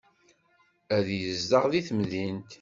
[0.95, 2.47] Ad yezdeɣ deg temdint.